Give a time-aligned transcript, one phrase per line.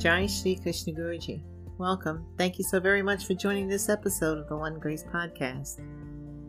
[0.00, 1.42] Jai Shri Krishna Guruji.
[1.76, 2.24] Welcome.
[2.38, 5.80] Thank you so very much for joining this episode of the One Grace Podcast.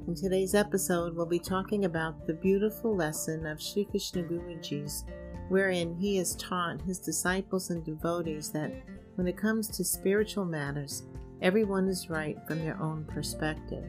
[0.07, 5.03] In today's episode, we'll be talking about the beautiful lesson of Sri Krishna Guruji's,
[5.49, 8.71] wherein he has taught his disciples and devotees that
[9.15, 11.03] when it comes to spiritual matters,
[11.41, 13.83] everyone is right from their own perspective.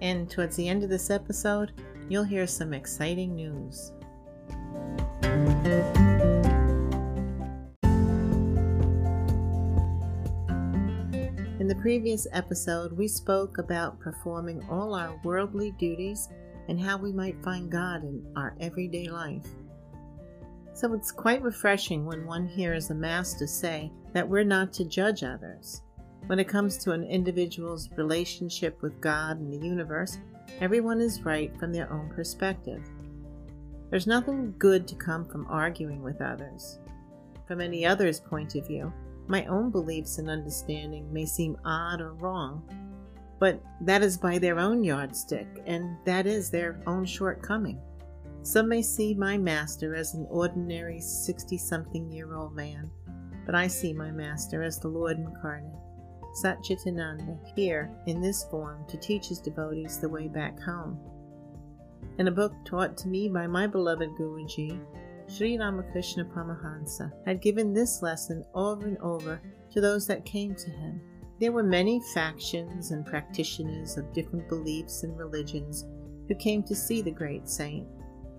[0.00, 1.72] And towards the end of this episode,
[2.08, 3.92] you'll hear some exciting news.
[11.72, 16.28] The previous episode, we spoke about performing all our worldly duties
[16.68, 19.46] and how we might find God in our everyday life.
[20.74, 25.24] So it's quite refreshing when one hears a master say that we're not to judge
[25.24, 25.80] others.
[26.26, 30.18] When it comes to an individual's relationship with God and the universe,
[30.60, 32.82] everyone is right from their own perspective.
[33.88, 36.80] There's nothing good to come from arguing with others.
[37.48, 38.92] From any other's point of view,
[39.26, 42.62] my own beliefs and understanding may seem odd or wrong,
[43.38, 47.80] but that is by their own yardstick, and that is their own shortcoming.
[48.42, 52.90] Some may see my master as an ordinary 60 something year old man,
[53.46, 55.72] but I see my master as the Lord incarnate,
[56.42, 60.98] Satchitananda, here in this form to teach his devotees the way back home.
[62.18, 64.78] In a book taught to me by my beloved Guruji,
[65.32, 70.70] Sri Ramakrishna Paramahansa had given this lesson over and over to those that came to
[70.70, 71.00] him.
[71.40, 75.86] There were many factions and practitioners of different beliefs and religions
[76.28, 77.88] who came to see the great saint.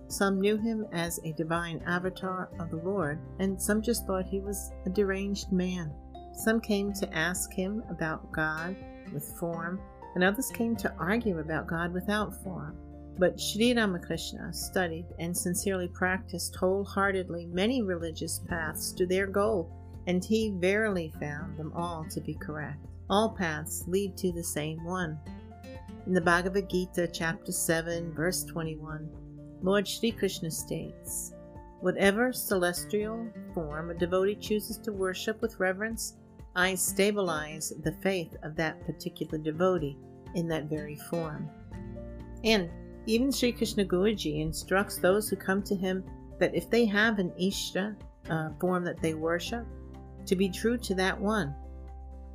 [0.06, 4.38] Some knew him as a divine avatar of the Lord, and some just thought he
[4.38, 5.92] was a deranged man.
[6.32, 8.76] Some came to ask him about God
[9.12, 9.80] with form,
[10.14, 12.76] and others came to argue about God without form.
[13.16, 19.70] But Sri Ramakrishna studied and sincerely practiced wholeheartedly many religious paths to their goal,
[20.06, 22.84] and he verily found them all to be correct.
[23.08, 25.18] All paths lead to the same one.
[26.06, 29.08] In the Bhagavad Gita, chapter 7, verse 21,
[29.62, 31.32] Lord Sri Krishna states,
[31.80, 36.16] Whatever celestial form a devotee chooses to worship with reverence,
[36.56, 39.98] I stabilize the faith of that particular devotee
[40.34, 41.48] in that very form.
[42.42, 42.70] And
[43.06, 46.04] even Sri Krishna Guruji instructs those who come to him
[46.38, 47.96] that if they have an Ishta
[48.30, 49.66] uh, form that they worship,
[50.26, 51.54] to be true to that one.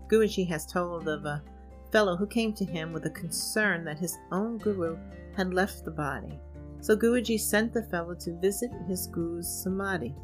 [0.08, 1.44] Guruji has told of a
[1.92, 4.98] fellow who came to him with a concern that his own guru
[5.36, 6.40] had left the body.
[6.82, 10.16] So Guruji sent the fellow to visit his guru's samadhi.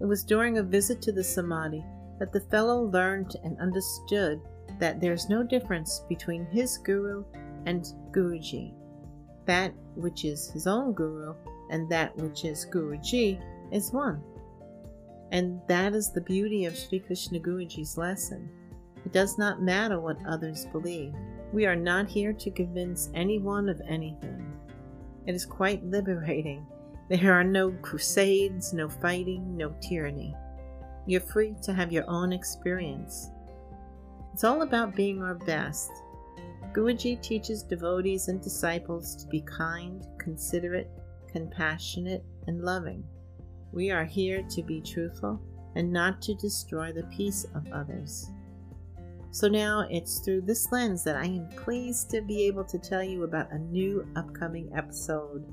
[0.00, 1.84] It was during a visit to the samadhi
[2.18, 4.40] that the fellow learned and understood
[4.78, 7.24] that there's no difference between his guru
[7.66, 8.74] and Guruji
[9.48, 11.34] that which is his own guru
[11.70, 13.40] and that which is Guruji
[13.72, 14.22] is one.
[15.32, 18.48] And that is the beauty of Sri Krishna Guruji's lesson.
[19.04, 21.14] It does not matter what others believe.
[21.52, 24.46] We are not here to convince anyone of anything.
[25.26, 26.64] It is quite liberating.
[27.08, 30.34] There are no crusades, no fighting, no tyranny.
[31.06, 33.30] You're free to have your own experience.
[34.34, 35.90] It's all about being our best
[36.72, 40.90] Guruji teaches devotees and disciples to be kind, considerate,
[41.32, 43.04] compassionate, and loving.
[43.72, 45.40] We are here to be truthful
[45.76, 48.30] and not to destroy the peace of others.
[49.30, 53.02] So now it's through this lens that I am pleased to be able to tell
[53.02, 55.44] you about a new upcoming episode.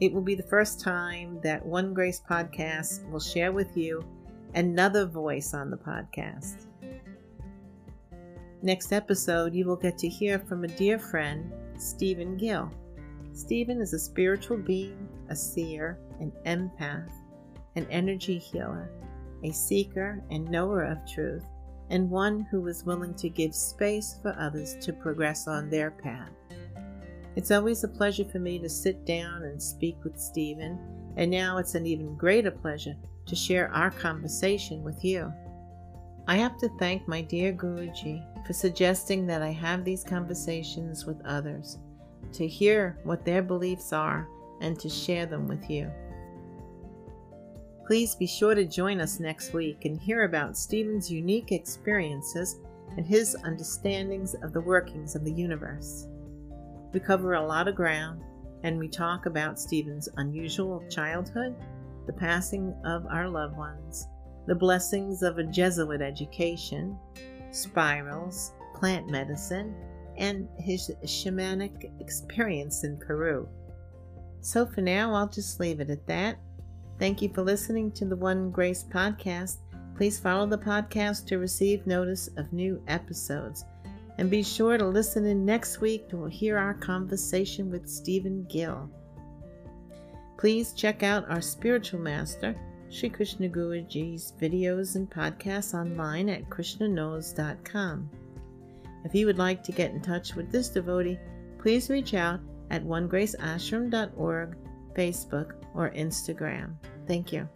[0.00, 4.04] It will be the first time that One Grace Podcast will share with you
[4.54, 6.66] another voice on the podcast.
[8.62, 12.70] Next episode, you will get to hear from a dear friend, Stephen Gill.
[13.34, 17.10] Stephen is a spiritual being, a seer, an empath,
[17.76, 18.90] an energy healer,
[19.44, 21.44] a seeker and knower of truth,
[21.90, 26.30] and one who is willing to give space for others to progress on their path.
[27.36, 30.78] It's always a pleasure for me to sit down and speak with Stephen,
[31.18, 32.96] and now it's an even greater pleasure
[33.26, 35.30] to share our conversation with you.
[36.28, 41.24] I have to thank my dear Guruji for suggesting that I have these conversations with
[41.24, 41.78] others,
[42.32, 44.28] to hear what their beliefs are,
[44.60, 45.90] and to share them with you.
[47.86, 52.58] Please be sure to join us next week and hear about Stephen's unique experiences
[52.96, 56.08] and his understandings of the workings of the universe.
[56.92, 58.22] We cover a lot of ground
[58.64, 61.54] and we talk about Stephen's unusual childhood,
[62.06, 64.08] the passing of our loved ones,
[64.46, 66.98] the blessings of a Jesuit education,
[67.50, 69.74] spirals, plant medicine,
[70.16, 73.48] and his shamanic experience in Peru.
[74.40, 76.38] So for now, I'll just leave it at that.
[76.98, 79.58] Thank you for listening to the One Grace podcast,
[79.96, 83.64] Please follow the podcast to receive notice of new episodes.
[84.18, 88.90] And be sure to listen in next week to hear our conversation with Stephen Gill.
[90.36, 92.54] Please check out our spiritual master,
[92.88, 98.10] Sri Krishna Guruji's videos and podcasts online at krsnaknows.com.
[99.04, 101.18] If you would like to get in touch with this devotee,
[101.58, 102.40] please reach out
[102.70, 104.56] at onegraceashram.org,
[104.94, 106.74] Facebook, or Instagram.
[107.06, 107.48] Thank you.